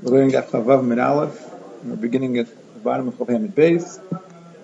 [0.00, 1.52] We're learning at Chavav Min Aleph.
[1.82, 4.00] We're beginning at the bottom of Chav Hamid Beis.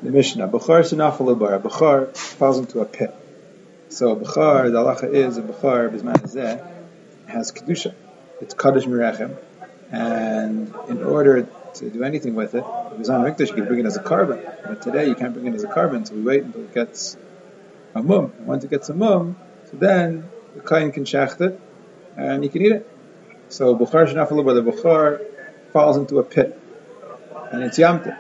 [0.00, 0.46] The Mishnah.
[0.46, 1.58] Bechar Shenafal Bar.
[1.58, 3.12] Bechar falls into a pit.
[3.88, 6.64] So Bechar, the halacha is a Bechar, Bisman Zeh,
[7.26, 7.94] has Kedusha.
[8.40, 9.36] It's Kaddish Mirachem.
[9.90, 13.80] And in order to do anything with it, if it's on Mikdash, you can bring
[13.80, 14.40] it as a korban.
[14.64, 17.16] But today you can't bring it as a korban, so we wait until it gets
[17.92, 18.32] a mum.
[18.38, 19.34] And once it gets a mum,
[19.68, 21.60] so then the Kain can shacht it,
[22.16, 22.88] and you can eat it.
[23.48, 25.20] So Bukhar Shanafal by the Bukhar
[25.72, 26.60] falls into a pit.
[27.52, 28.16] And it's Yamtiv.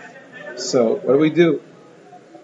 [0.56, 1.62] So what do we do?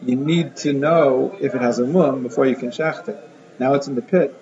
[0.02, 3.18] You need to know if it has a mum before you can shacht it.
[3.58, 4.34] Now it's in the pit.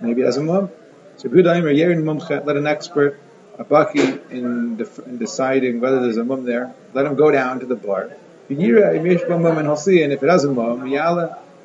[0.00, 0.70] Maybe it has a mum.
[1.16, 3.20] So let an expert,
[3.58, 7.60] a baki, in, def- in deciding whether there's a mum there, let him go down
[7.60, 8.10] to the bar.
[8.48, 10.86] And if it has a mum,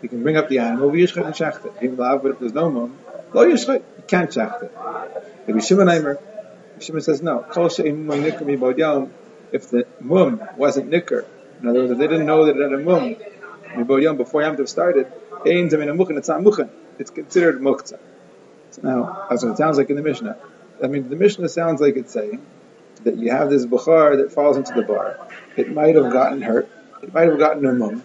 [0.02, 1.98] he can bring up the animal, and shacht it.
[1.98, 2.98] But if there's no mum,
[3.44, 3.58] you
[4.08, 4.72] can't shacht it.
[5.48, 6.20] Rabbi Shimon Aimer,
[6.80, 7.46] Shimon says no.
[9.52, 11.26] If the mum wasn't nicker,
[11.62, 13.16] in other words, if they didn't know that it had a mum
[13.78, 15.12] before Yom Tov started,
[15.46, 16.70] it's not muchen.
[16.98, 18.00] It's considered muktzah.
[18.82, 20.38] Now, that's what it sounds like in the Mishnah.
[20.84, 22.42] I mean, the Mishnah sounds like it's saying
[23.04, 25.18] that you have this bukhar that falls into the bar.
[25.56, 26.68] It might have gotten hurt.
[27.02, 28.04] It might have gotten a mum.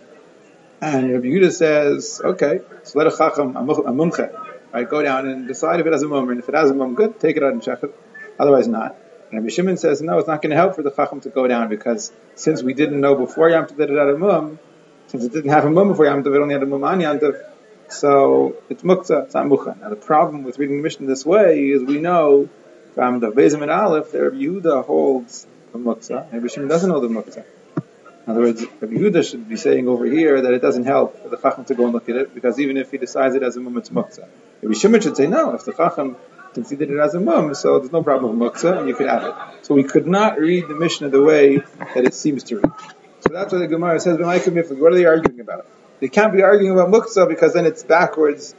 [0.80, 4.30] And Rabbi Yehuda says, okay, so let a chacham, a mumche,
[4.72, 6.74] Right, go down and decide if it has a mum, and if it has a
[6.74, 7.92] mum, good, take it out and check it.
[8.38, 8.96] Otherwise, not.
[9.30, 11.46] And Rabbi Shimon says, no, it's not going to help for the chacham to go
[11.46, 14.58] down because since we didn't know before Yom Tov that it had a mum,
[15.06, 17.00] since it didn't have a mum before Yom Tov, it only had a mum on
[17.00, 17.40] Yom Tov,
[17.88, 19.76] so it's muktzah, it's not mucha.
[19.80, 22.48] Now the problem with reading the Mishnah this way is we know
[22.94, 26.90] from the Bezim and Aleph that Rabbi Yehuda holds the muktzah, and Rabbi Shimon doesn't
[26.90, 27.44] hold the muktzah.
[27.76, 31.28] In other words, Rabbi Yehuda should be saying over here that it doesn't help for
[31.28, 33.56] the Chacham to go and look at it, because even if he decides it as
[33.56, 34.28] a mum, it's muktzah.
[34.62, 36.16] Rabbi Shimon should say, no, if the Chacham
[36.52, 39.24] considered it as a mum, so there's no problem with muktzah, and you could have
[39.24, 39.34] it.
[39.64, 41.58] So we could not read the Mishnah the way
[41.94, 42.72] that it seems to read.
[43.20, 45.66] So that's what the Gemara says, what are they arguing about?
[46.00, 48.54] They can't be arguing about muktzah because then it's backwards.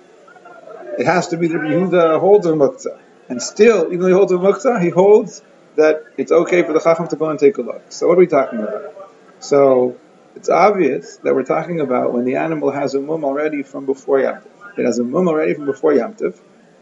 [0.97, 3.00] It has to be Rabbi Yehuda holds a muktzah.
[3.29, 5.41] And still, even though he holds a muktzah, he holds
[5.75, 7.91] that it's okay for the Chacham to go and take a look.
[7.91, 8.94] So what are we talking about?
[9.40, 9.97] So
[10.35, 14.19] it's obvious that we're talking about when the animal has a mum already from before
[14.19, 14.41] Yom
[14.77, 16.15] It has a mum already from before Yom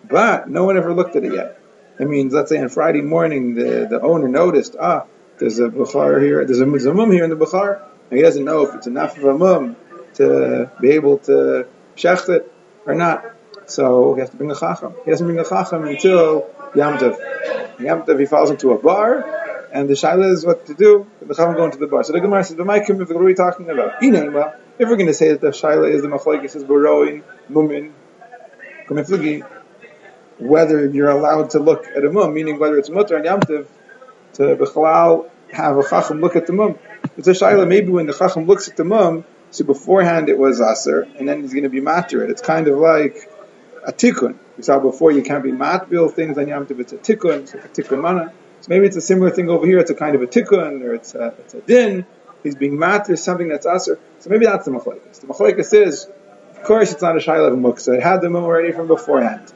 [0.09, 1.59] but no one ever looked at it yet.
[2.00, 5.05] It means, let's say on Friday morning, the, the owner noticed, ah,
[5.38, 8.66] there's a bukhar here, there's a, mum here in the bukhar, and he doesn't know
[8.66, 9.75] if it's enough of a mum
[10.16, 12.51] to be able to shecht it
[12.85, 13.25] or not.
[13.67, 14.95] So he has to bring a chacham.
[15.05, 17.79] He doesn't bring a chacham until Yom Tov.
[17.79, 21.05] Yom Tov, he falls into a bar, and the shaila is what to do.
[21.22, 22.03] The chacham go into the bar.
[22.03, 24.01] So the Gemara says, "The maikim, what are we talking about?
[24.79, 27.91] If we're going to say that the shaila is the machlekes says baroin mumin
[28.88, 29.45] kumiflugi,
[30.38, 33.67] whether you're allowed to look at a mum, meaning whether it's mutter and yamtiv,
[34.35, 36.79] to b'chalal have a chacham look at the mum.
[37.17, 37.67] It's a shaila.
[37.67, 41.41] Maybe when the chacham looks at the mum, so beforehand it was aser, and then
[41.41, 42.29] he's going to be matter it.
[42.29, 43.29] It's kind of like
[43.85, 44.38] a tikkun.
[44.56, 46.79] We saw before you can't be matbil things on yamtiv.
[46.79, 47.40] It's a tikkun.
[47.41, 48.31] It's like a tikkun mana.
[48.61, 49.79] So maybe it's a similar thing over here.
[49.79, 52.06] It's a kind of a tikkun or it's a, it's a din.
[52.44, 54.00] He's being matter something that's aser.
[54.19, 55.22] So maybe that's the machlekes.
[55.22, 56.07] The machlekes is,
[56.55, 57.97] of course, it's not a shaila of muksa.
[57.97, 59.53] It had the mum already from beforehand,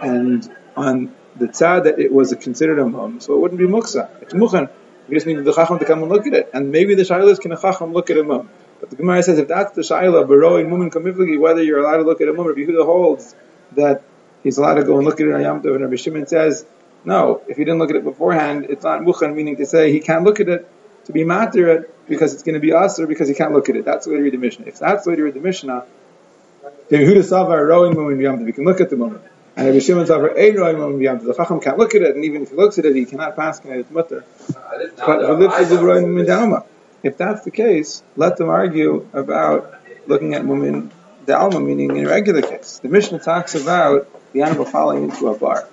[0.00, 4.08] and on the tzad that it was considered a mum, so it wouldn't be muksa.
[4.22, 4.70] It's mukhan.
[5.08, 7.30] We just need the chacham to come and look at it, and maybe the shaila
[7.30, 8.50] is can a chacham look at a mum.
[8.80, 12.02] But the Gemara says if that's the shaila, baroi mumin kamiflagi, whether you're allowed to
[12.02, 13.34] look at a mum, or Yehuda holds
[13.72, 14.02] that
[14.42, 16.64] he's allowed to go and look at it on and Rabbi Shimon says
[17.04, 20.00] no, if he didn't look at it beforehand, it's not muchan, meaning to say he
[20.00, 20.70] can't look at it
[21.12, 23.76] to be matir it because it's going to be usher because he can't look at
[23.76, 23.84] it.
[23.84, 24.66] That's the way to read the Mishnah.
[24.66, 25.86] If that's the way to read the Mishnah,
[26.88, 28.46] then Yehuda Savar ro'in mumin.
[28.46, 29.22] He can look at the moment.
[29.56, 31.24] And Rabbi Shimon Savar a ro'in mumin b'yamtiv.
[31.26, 33.36] The Chacham can't look at it, and even if he looks at it, he cannot
[33.36, 33.70] pass it.
[33.70, 34.24] It's mutter.
[34.48, 35.20] But
[37.02, 39.74] if that's the case, let them argue about
[40.06, 40.90] looking at mumin
[41.26, 42.80] the alma, meaning in a regular case.
[42.82, 45.68] The Mishnah talks about the animal falling into a bar.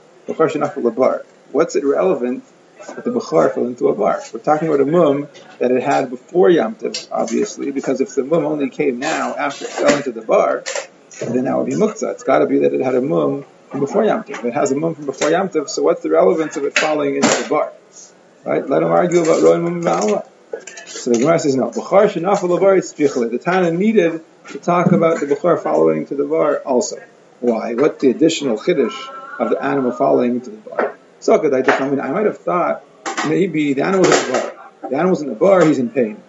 [1.52, 2.44] What's it relevant
[2.88, 4.22] that the Bukhar fell into a bar?
[4.34, 5.28] We're talking about a mum
[5.60, 9.66] that it had before Yom Tov, obviously, because if the mum only came now after
[9.66, 10.64] it fell into the bar,
[11.20, 12.12] then that would be muktzah.
[12.12, 14.44] It's got to be that it had a mum from before Yom Tov.
[14.44, 17.16] It has a mum from before Yom Tov, so what's the relevance of it falling
[17.16, 17.74] into the bar?
[18.46, 18.68] Right?
[18.68, 19.82] Let them argue about Roy Mum
[20.86, 21.70] So the Gemara says no.
[21.70, 26.60] Bukhar shenafal bar The Tana needed to talk about the Bukhar following to the bar
[26.60, 27.02] also.
[27.40, 27.76] Why?
[27.76, 30.97] What's the additional chiddush of the animal falling into the bar.
[31.20, 32.84] So I mean, I might have thought
[33.28, 34.90] maybe the animal's in the bar.
[34.90, 36.22] The animal's in the bar, he's in pain.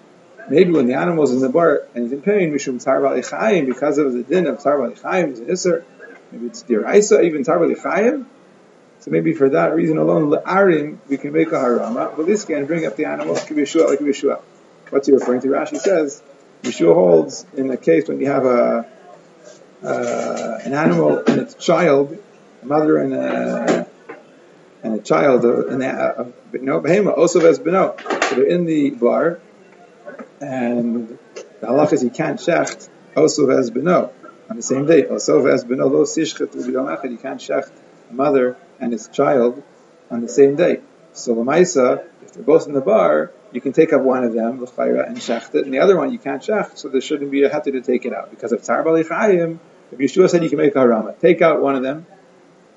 [0.49, 3.99] Maybe when the animal's in the bar and he's in pain, mishum tzar chaim because
[3.99, 5.85] of the din of tzar chaim, is an isser.
[6.33, 8.27] Maybe it's diraisa, even tzar chaim.
[9.01, 12.67] So maybe for that reason alone, Arim, we can make a harama, but this can
[12.67, 14.41] bring up the animal, like Yeshua, like Yeshua.
[14.91, 15.49] What's he referring to?
[15.49, 16.21] Rashi says,
[16.63, 18.87] Yeshua holds in the case when you have a
[19.85, 22.19] uh, an animal and its child,
[22.63, 23.88] a mother and a
[25.01, 28.01] child, uh, and uh, a, behema, oso v'es beno.
[28.25, 29.41] So they're in the bar,
[30.41, 31.19] and
[31.61, 34.11] the halach is you can't shecht oso v'es beno
[34.51, 35.03] on the same day.
[35.05, 37.73] Oso v'es beno lo sishchet u'biyom You can't shecht
[38.11, 39.63] a mother and his child
[40.11, 40.81] on the same day.
[41.13, 44.63] So Lamaisa, if they're both in the bar, you can take up one of them,
[44.63, 47.43] l'chayra, and shecht it, and the other one you can't shecht, so there shouldn't be
[47.45, 48.31] a heter to take it out.
[48.31, 49.59] Because if tzar chayim,
[49.91, 52.07] if Yeshua said you can make a harama, take out one of them,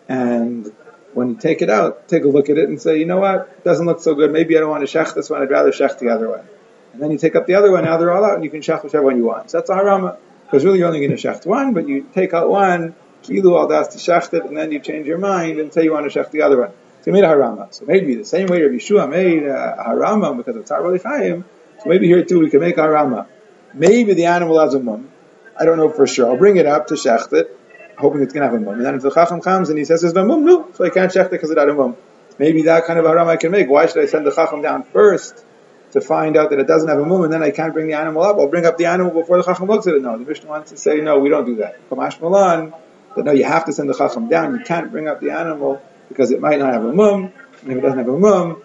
[0.08, 0.72] and
[1.14, 3.50] when you take it out, take a look at it and say, you know what,
[3.58, 5.72] it doesn't look so good, maybe I don't want to shecht this one, I'd rather
[5.72, 6.48] shecht the other one.
[6.94, 8.62] And then you take up the other one, now they're all out, and you can
[8.62, 9.52] shecht whichever one you want.
[9.52, 10.18] So that's a harama.
[10.46, 13.68] Because really you're only going to shecht one, but you take out one, kilu al
[13.68, 16.20] das to shecht it, and then you change your mind and say you want to
[16.20, 16.72] shecht the other one.
[17.02, 17.74] So you made a harama.
[17.74, 21.46] So maybe the same way Rabbi Yeshua made a harama because of tzar chaim.
[21.82, 23.28] So maybe here too we can make a harama.
[23.74, 25.10] Maybe the animal has a mum.
[25.58, 26.30] I don't know for sure.
[26.30, 27.58] I'll bring it up to shecht it,
[28.02, 28.76] hoping it's going to mum.
[28.76, 30.90] And then if the chacham comes and he says there's no mum, no, so I
[30.90, 31.96] can't check it because it had a mum.
[32.38, 33.70] Maybe that kind of harama I can make.
[33.70, 35.46] Why should I send the chacham down first?
[35.92, 37.94] to find out that it doesn't have a mum, and then I can't bring the
[37.94, 38.38] animal up.
[38.38, 40.02] I'll bring up the animal before the chacham looks at it.
[40.02, 41.90] No, the Mishnah wants to say, no, we don't do that.
[41.90, 42.74] Kamash Malan,
[43.16, 44.58] that no, you have to send the chacham down.
[44.58, 47.78] You can't bring up the animal because it might not have a mum, and if
[47.78, 48.64] it doesn't have a mum,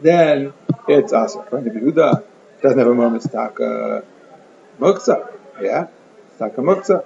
[0.00, 0.52] then
[0.88, 2.24] it's also according to Yehuda,
[2.62, 4.04] doesn't have a mum, it's taka
[4.78, 5.32] muktzah.
[5.60, 5.88] Yeah?
[6.38, 7.04] Taka muktzah.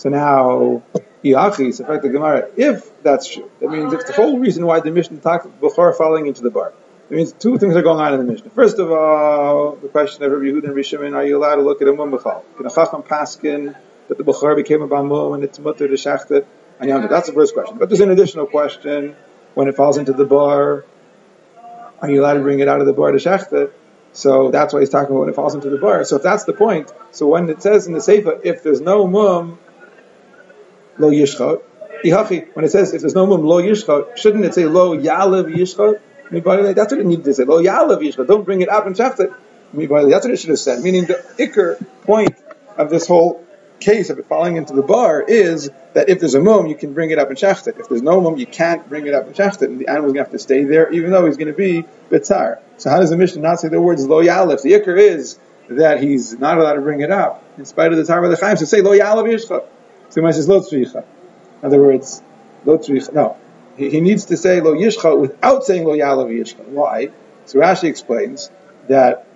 [0.00, 0.82] So now,
[1.22, 4.90] Iachi, so the Gemara, if that's true, that means it's the whole reason why the
[4.90, 6.72] Mishnah talks before falling into the bar.
[7.10, 8.48] It means two things are going on in the Mishnah.
[8.48, 11.82] First of all, the question of Rabbi Yehuda and Rishon, are you allowed to look
[11.82, 12.44] at a mum b'chal?
[12.56, 13.76] Can a chacham paskin
[14.08, 16.46] that the Bukhar became a bamum and it's mutter to shachtet?
[16.78, 17.76] That's the first question.
[17.76, 19.16] But there's an additional question.
[19.52, 20.86] When it falls into the bar,
[22.00, 23.70] are you allowed to bring it out of the bar to shachtet?
[24.14, 26.04] So that's why he's talking about when it falls into the bar.
[26.04, 29.06] So if that's the point, so when it says in the Sefer, if there's no
[29.06, 29.58] mum,
[30.98, 31.62] lo yishchot,
[32.02, 36.00] when it says if there's no mum, lo yishchot, shouldn't it say lo yalav yishchot?
[36.30, 37.44] That's what it needed to say.
[37.44, 38.26] Lo yalav yishcha.
[38.26, 39.32] Don't bring it up and shaft it.
[39.72, 40.82] That's what it should have said.
[40.82, 42.36] Meaning the ikr point
[42.76, 43.44] of this whole
[43.80, 46.92] case of it falling into the bar is that if there's a mum, you can
[46.92, 47.76] bring it up and shaft it.
[47.78, 50.12] If there's no mum, you can't bring it up and shaft it, and the animal's
[50.12, 52.58] going to have to stay there, even though he's going to be bitzar.
[52.76, 54.62] So how does the Mishnah not say the words lo yalav?
[54.62, 55.38] The ikr is
[55.68, 58.36] that he's not allowed to bring it up in spite of the tar of the
[58.36, 58.56] chaim.
[58.56, 59.64] So say lo yalav yishcha.
[60.10, 61.04] So he says lo tzricha.
[61.62, 62.22] In other words,
[62.64, 63.12] lo tzricha.
[63.12, 63.36] No,
[63.76, 66.64] he, he needs to say lo yishcha without saying lo yalav yishcha.
[66.66, 67.10] Why?
[67.46, 68.50] So Rashi explains
[68.88, 69.26] that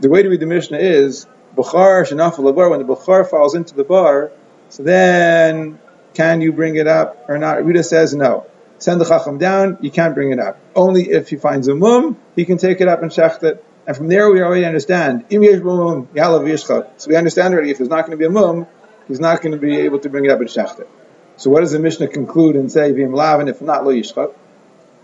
[0.00, 1.26] the way to read the Mishnah is
[1.56, 2.70] Bukhar shenafal bar.
[2.70, 4.32] When the Bukhar falls into the bar,
[4.68, 5.78] so then
[6.14, 7.64] can you bring it up or not?
[7.64, 8.46] Rita says no.
[8.78, 9.78] Send the chacham down.
[9.80, 10.58] You can't bring it up.
[10.74, 13.64] Only if he finds a mum, he can take it up and shecht it.
[13.86, 15.26] And from there, we already understand.
[15.30, 18.66] So we understand already if there's not going to be a mum,
[19.08, 20.88] he's not going to be able to bring it up and shecht it.
[21.36, 24.34] So what does the Mishnah conclude and say, Vim lavin, if not lo yishchot?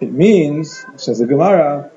[0.01, 1.91] It means, says the Gemara,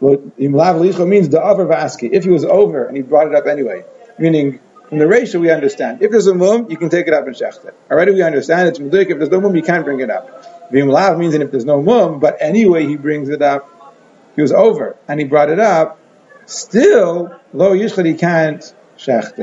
[0.00, 2.10] lav lo means the over vaski.
[2.12, 3.84] If he was over and he brought it up anyway,
[4.18, 6.02] meaning from the ratio we understand.
[6.02, 7.74] If there's a mum, you can take it up and shecht it.
[7.90, 9.10] Already we understand it's mudik.
[9.10, 10.70] If there's no mum, you can't bring it up.
[10.72, 13.68] Vim lav means that if there's no mum, but anyway he brings it up,
[14.36, 15.98] he was over and he brought it up,
[16.46, 19.38] still lo yishchot he can't shecht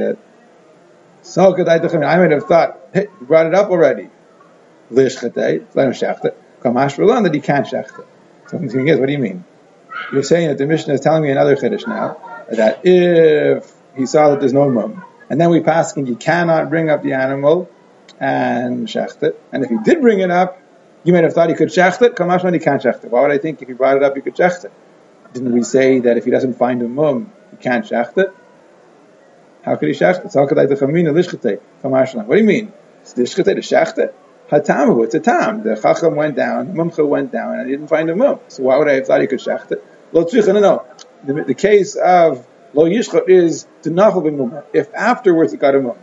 [1.27, 4.03] So I might have thought Hey, you brought it up already.
[4.03, 4.11] Him
[4.95, 5.65] that
[7.33, 8.07] he can't shecht it.
[8.47, 9.43] So the thing is, what do you mean?
[10.13, 14.29] You're saying that the Mishnah is telling me another chiddush now, that if he saw
[14.29, 17.69] that there's no mum, and then we pass and you cannot bring up the animal
[18.21, 20.61] and shecht it, and if he did bring it up,
[21.03, 23.11] you might have thought he could shecht it, Kamash he can't shecht it.
[23.11, 24.71] Why would I think if he brought it up, he could shecht it?
[25.33, 28.33] Didn't we say that if he doesn't find a mum, he can't shecht it?
[29.67, 30.33] How could he shecht it?
[30.33, 32.71] What do you mean?
[33.01, 34.13] It's the shchita, the shechta.
[34.49, 35.63] Hatamu, it's a tam.
[35.63, 38.39] The chacham went down, mumcha went down, and I didn't find a mum.
[38.47, 39.83] So why would I have thought he could shecht it?
[40.13, 40.85] Lo tzricha, no, no.
[41.25, 44.63] The, the case of lo yishcha is to nachal b'mum.
[44.71, 45.97] If afterwards it got a mum.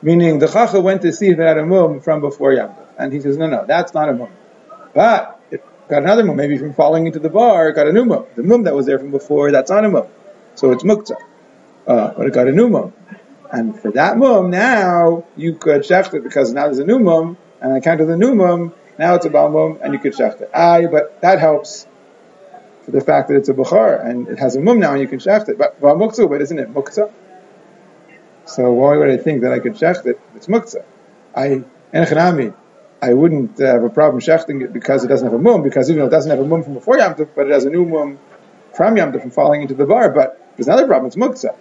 [0.00, 3.12] Meaning the chacham went to see if it had a mum from before Yom And
[3.12, 4.30] he says, no, no, that's not a mum.
[4.94, 8.26] But it got another mum, maybe from falling into the bar, got a new mum.
[8.36, 10.06] The mum that was there from before, that's not a mum.
[10.54, 11.20] So it's muktzah.
[11.86, 12.92] Uh, but it got a new mum.
[13.52, 17.36] And for that mum, now you could shecht it because now there's a new mum,
[17.60, 20.40] and account of the new mum, now it's a bal mum, and you could shecht
[20.40, 20.50] it.
[20.54, 21.86] Aye, but that helps
[22.84, 25.08] for the fact that it's a bukhar and it has a mum now, and you
[25.08, 25.58] can shecht it.
[25.58, 27.12] But muktzah, but isn't it muktzah?
[28.46, 30.20] So why would I think that I could shecht it?
[30.34, 30.84] It's muktzah.
[31.34, 32.54] I enechanami.
[33.00, 35.90] I wouldn't uh, have a problem shechting it because it doesn't have a mum, because
[35.90, 37.84] even though it doesn't have a mum from before Yom but it has a new
[37.84, 38.18] mum
[38.74, 40.10] from Yom from falling into the bar.
[40.10, 41.56] But there's another problem, it's muktzah.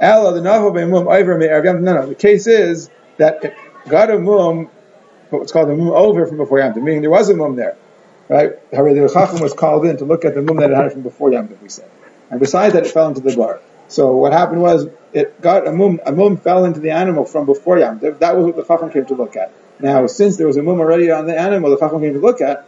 [0.00, 3.54] No, no, the case is that it
[3.88, 4.68] got a mum,
[5.30, 7.76] what's called a mum over from before Yom meaning there was a mum there.
[8.28, 8.58] Right?
[8.70, 11.32] The Chacham was called in to look at the mum that it had from before
[11.32, 11.88] Yom we said.
[12.30, 13.60] And besides that, it fell into the bar.
[13.88, 17.46] So what happened was, it got a mum, a mum fell into the animal from
[17.46, 18.00] before Yom.
[18.00, 19.52] That was what the Chacham came to look at.
[19.78, 22.40] Now, since there was a mum already on the animal, the Chacham came to look
[22.40, 22.66] at,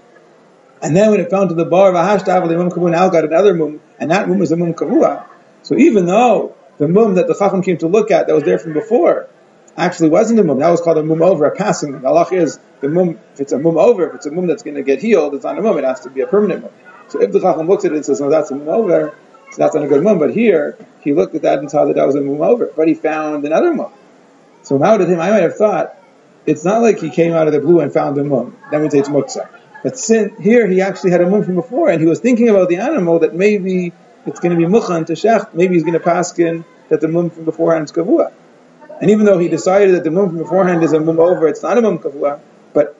[0.80, 3.52] and then when it fell into the bar, Vahashtav, the mum kavua now got another
[3.52, 5.24] mum, and that mum was the mum kavua.
[5.64, 8.58] So even though the mum that the Chacham came to look at that was there
[8.58, 9.28] from before,
[9.76, 10.58] actually wasn't a mum.
[10.58, 11.92] That was called a mum over, a passing.
[11.92, 13.18] The halach is the mum.
[13.34, 15.44] If it's a mum over, if it's a mum that's going to get healed, it's
[15.44, 15.78] not a mum.
[15.78, 16.72] It has to be a permanent mum.
[17.08, 19.14] So if the chacham looks at it and says, "No, that's a mum over,"
[19.50, 20.18] so that's not a good mum.
[20.18, 22.88] But here he looked at that and saw that that was a mum over, but
[22.88, 23.92] he found another mum.
[24.62, 25.96] So out of him, I might have thought
[26.44, 28.56] it's not like he came out of the blue and found a mum.
[28.70, 29.48] That means it's muksa.
[29.82, 32.68] But sin, here he actually had a mum from before, and he was thinking about
[32.68, 33.92] the animal that maybe
[34.26, 35.54] it's going to be mukhan to shech.
[35.54, 38.32] Maybe he's going to paskin that the mum from beforehand is kavua.
[39.00, 41.62] And even though he decided that the mum from beforehand is a mum over, it's
[41.62, 42.40] not a mum kavua,
[42.72, 42.96] but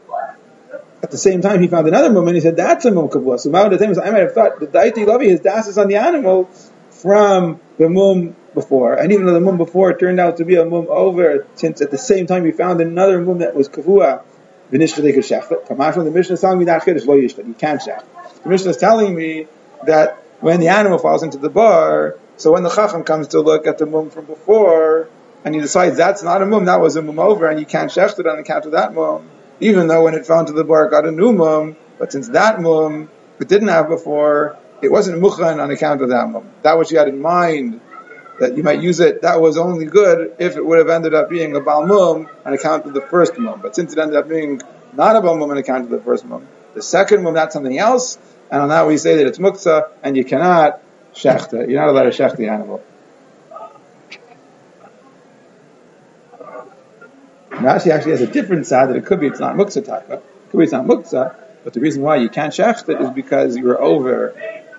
[1.03, 3.39] at the same time he found another mum and he said that's a mum kavua.
[3.39, 5.97] So thing is, I might have thought the daiti lavi his das is on the
[5.97, 6.49] animal
[6.91, 10.65] from the mum before, and even though the mum before turned out to be a
[10.65, 14.23] mum over, since at the same time he found another mum that was kavua,
[14.71, 15.29] the Mishnah is
[16.41, 16.87] telling me that
[17.47, 17.83] you can't.
[18.43, 19.47] The Mishnah is telling me
[19.87, 23.67] that when the animal falls into the bar, so when the chacham comes to look
[23.67, 25.09] at the mum from before,
[25.45, 27.91] and he decides that's not a mum, that was a mum over, and you can't
[27.91, 29.29] shecht it on account of that mum,
[29.61, 32.61] even though when it fell into the bar, got a new mum, but since that
[32.61, 36.49] mum it didn't have before, it wasn't muchan on account of that mum.
[36.63, 37.81] That was you had in mind
[38.39, 39.23] that you might use it.
[39.23, 42.87] That was only good if it would have ended up being a balmum on account
[42.87, 43.61] of the first mum.
[43.61, 44.61] But since it ended up being
[44.93, 48.19] not a balmum on account of the first mum, the second mum that's something else,
[48.51, 50.81] and on that we say that it's muksa, and you cannot
[51.15, 51.69] shecht it.
[51.69, 52.83] You're not allowed to shecht the animal.
[57.51, 60.51] Rashi actually has a different side that it could be it's not muksa taka, it
[60.51, 63.57] could be it's not muksa, but the reason why you can't shecht it is because
[63.57, 64.35] you were over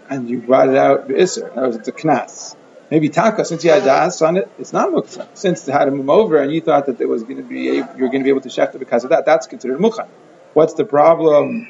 [0.09, 1.51] and you brought it out b'isr.
[1.51, 2.55] In other words, it's a knas.
[2.89, 5.27] Maybe taka, since you had das on it, it's not muksa.
[5.33, 7.63] Since it had a mum over and you thought that there was going to be,
[7.65, 10.07] you were going to be able to shecht it because of that, that's considered mukha.
[10.53, 11.67] What's the problem?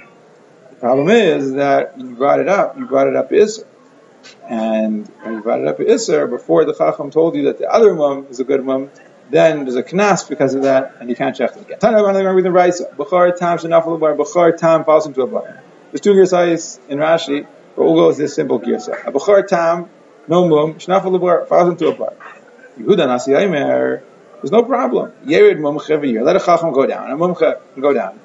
[0.80, 3.66] Problem is that you brought it up, you brought it up b'isr.
[4.48, 7.94] And when you brought it up b'isr, before the chacham told you that the other
[7.94, 8.90] mum is a good mum,
[9.30, 11.80] then there's a knas because of that, and you can't check it again.
[11.80, 12.86] Tana Rabbanan with the Raisa.
[12.98, 14.16] Bukhar tam shenafal bar.
[14.16, 15.62] Bukhar tam falls into a bar.
[15.92, 17.46] There's two girsais in Rashi,
[17.76, 19.06] but we'll go with this simple girsa.
[19.06, 19.90] A bukhar tam
[20.28, 22.14] no mum shenafal bar falls into a bar.
[22.80, 24.02] Yehuda nasi aimer.
[24.36, 25.12] There's no problem.
[25.26, 26.24] Yerid mumcha v'yer.
[26.24, 27.12] Let a chacham go down.
[27.12, 28.20] A mumcha can go down,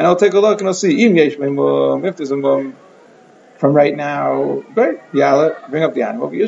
[0.00, 1.04] and I'll take a look and I'll see.
[1.04, 2.74] If there's a mum
[3.58, 4.98] from right now, great.
[5.12, 6.32] Bring up the animal.
[6.32, 6.46] In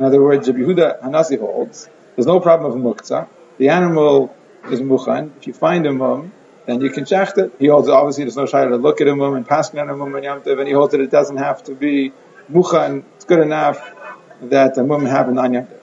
[0.00, 3.28] other words, Yehuda Hanasi holds there's no problem of muktzah.
[3.58, 4.34] The animal
[4.70, 5.36] is mukhan.
[5.36, 6.32] If you find a mum,
[6.64, 7.52] then you can shecht it.
[7.58, 9.94] He holds obviously there's no shayla to look at a mum and pass on a
[9.94, 12.14] mum and yamtiv, and he holds that it doesn't have to be
[12.50, 13.04] mukhan.
[13.16, 13.94] It's good enough
[14.40, 15.78] that the mum happened on yamtiv.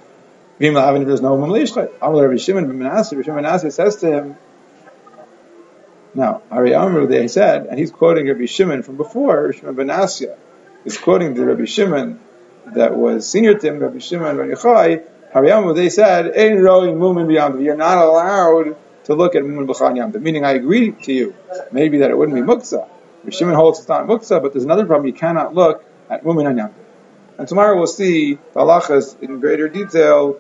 [0.58, 0.74] If
[1.08, 4.38] there's no mum leishchet, Amal Rabbi Shimon ben Menasya, Shimon says to him,
[6.16, 9.88] now, Ari Amru, they said, and he's quoting Rabbi Shimon from before, Rabbi Shimon ben
[9.88, 10.38] Asya,
[10.86, 12.20] is quoting the Rabbi Shimon
[12.74, 15.04] that was senior to him, Rabbi Shimon ben Yochai,
[15.34, 17.62] Hariyamu, they said, Ein roi mumin b'yamdav.
[17.62, 20.22] You're not allowed to look at mumin b'chan yamdav.
[20.22, 21.36] Meaning, I agree to you,
[21.74, 22.88] maybe that it wouldn't be muksa.
[23.24, 25.08] Rabbi Shimon holds it's not muksa, but there's another problem.
[25.08, 26.74] You cannot look at mumin on.
[27.38, 30.40] And tomorrow we'll see the halachas in greater detail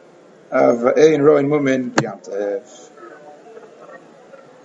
[0.49, 2.91] of Ein roi mumin b'yamdav.